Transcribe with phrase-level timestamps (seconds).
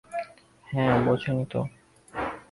[0.65, 1.61] হ্যাঁ, বোঝেনই তো।